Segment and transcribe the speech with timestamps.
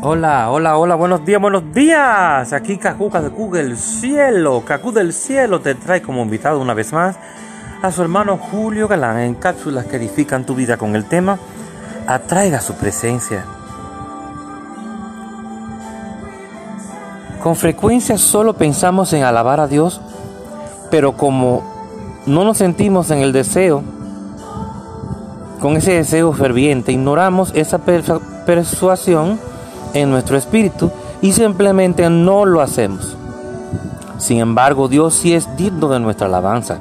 [0.00, 2.52] Hola, hola, hola, buenos días, buenos días.
[2.52, 4.62] Aquí Cacu, Cacu del cielo.
[4.64, 7.16] Cacu del cielo te trae como invitado una vez más
[7.82, 11.40] a su hermano Julio Galán en cápsulas que edifican tu vida con el tema
[12.06, 13.44] Atraiga su presencia.
[17.42, 20.00] Con frecuencia solo pensamos en alabar a Dios,
[20.92, 21.64] pero como
[22.24, 23.82] no nos sentimos en el deseo,
[25.58, 29.40] con ese deseo ferviente, ignoramos esa persuasión
[29.94, 30.90] en nuestro espíritu
[31.22, 33.16] y simplemente no lo hacemos.
[34.18, 36.78] Sin embargo, Dios sí es digno de nuestra alabanza.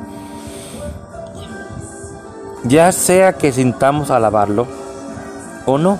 [2.63, 4.67] Ya sea que sintamos alabarlo
[5.65, 5.97] o no.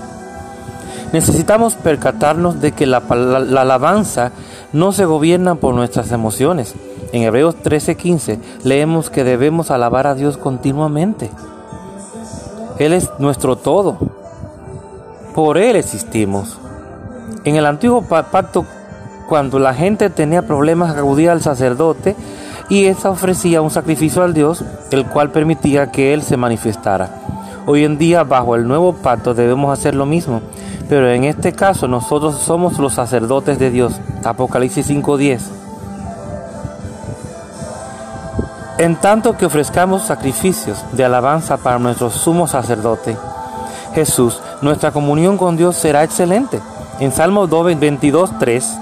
[1.13, 4.31] Necesitamos percatarnos de que la, alabanza
[4.73, 6.75] no se gobierna por nuestras emociones.
[7.13, 11.29] En Hebreos 13:15 leemos que debemos alabar a Dios continuamente.
[12.79, 13.97] Él es nuestro todo.
[15.33, 16.57] Por Él existimos.
[17.43, 18.65] En el antiguo pacto,
[19.27, 22.15] cuando la gente tenía problemas, acudía al sacerdote
[22.69, 27.09] y ésta ofrecía un sacrificio al Dios, el cual permitía que Él se manifestara.
[27.65, 30.41] Hoy en día, bajo el nuevo pacto, debemos hacer lo mismo,
[30.89, 33.99] pero en este caso nosotros somos los sacerdotes de Dios.
[34.23, 35.41] Apocalipsis 5:10.
[38.77, 43.17] En tanto que ofrezcamos sacrificios de alabanza para nuestro sumo sacerdote,
[43.95, 46.61] Jesús, nuestra comunión con Dios será excelente.
[46.99, 48.77] En Salmo 22, 3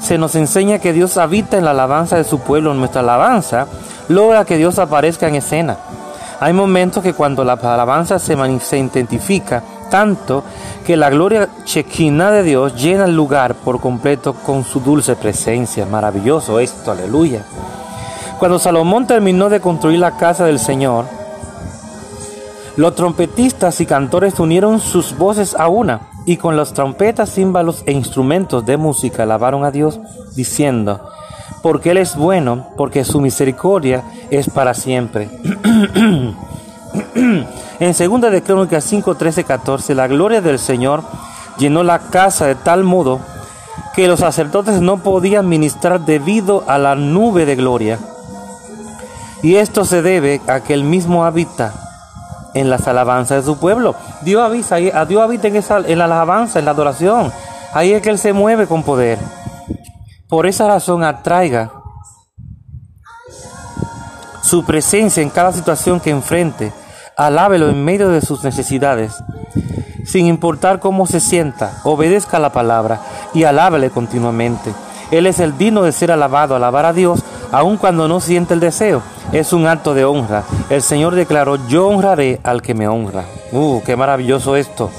[0.00, 2.74] se nos enseña que Dios habita en la alabanza de su pueblo.
[2.74, 3.66] Nuestra alabanza
[4.08, 5.78] logra que Dios aparezca en escena.
[6.38, 10.44] Hay momentos que cuando la alabanza se, se identifica tanto
[10.84, 15.86] que la gloria chequina de Dios llena el lugar por completo con su dulce presencia.
[15.86, 17.42] Maravilloso esto, aleluya.
[18.38, 21.06] Cuando Salomón terminó de construir la casa del Señor,
[22.76, 27.92] los trompetistas y cantores unieron sus voces a una y con las trompetas, címbalos e
[27.92, 30.00] instrumentos de música alabaron a Dios,
[30.34, 31.08] diciendo,
[31.62, 35.30] porque Él es bueno, porque su misericordia es para siempre.
[37.14, 41.04] en 2 de Crónicas 5, 13, 14, la gloria del Señor
[41.58, 43.20] llenó la casa de tal modo
[43.94, 48.00] que los sacerdotes no podían ministrar debido a la nube de gloria.
[49.42, 51.85] Y esto se debe a que Él mismo habita
[52.56, 53.94] en las alabanzas de su pueblo.
[54.22, 55.56] Dios avisa, Dios habita en,
[55.86, 57.32] en la alabanza, en la adoración.
[57.72, 59.18] Ahí es que Él se mueve con poder.
[60.28, 61.70] Por esa razón atraiga
[64.42, 66.72] su presencia en cada situación que enfrente.
[67.16, 69.12] Alábelo en medio de sus necesidades.
[70.04, 73.00] Sin importar cómo se sienta, obedezca la palabra
[73.34, 74.72] y alábele continuamente.
[75.10, 77.22] Él es el digno de ser alabado, alabar a Dios
[77.56, 79.02] aun cuando no siente el deseo.
[79.32, 80.44] Es un acto de honra.
[80.68, 83.24] El Señor declaró, yo honraré al que me honra.
[83.50, 84.90] Uh, qué maravilloso esto.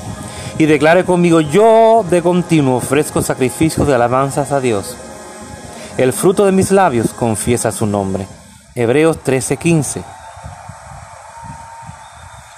[0.57, 4.97] Y declare conmigo, yo de continuo ofrezco sacrificios de alabanzas a Dios.
[5.99, 8.27] El fruto de mis labios confiesa su nombre.
[8.73, 10.03] Hebreos 13:15.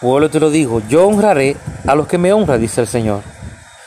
[0.01, 3.21] Vuelvo te lo digo, yo honraré a los que me honran, dice el Señor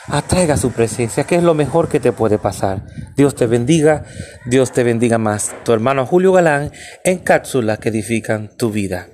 [0.07, 2.85] atraiga su presencia, que es lo mejor que te puede pasar.
[3.15, 4.03] Dios te bendiga,
[4.45, 5.53] Dios te bendiga más.
[5.63, 6.71] Tu hermano Julio Galán
[7.03, 9.07] en cápsulas que edifican tu vida.